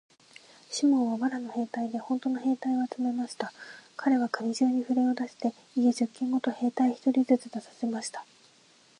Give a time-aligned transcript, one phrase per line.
[0.71, 3.53] シモンは藁の兵隊でほんとの兵隊を集めました。
[3.97, 8.25] かれは国中にふれを出して、家十軒ごとに兵隊一人ずつ出させました。